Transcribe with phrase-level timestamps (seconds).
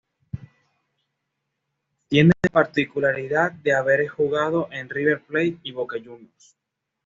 [2.07, 6.57] Tiene la particularidad de haber jugado en River Plate y Boca Juniors.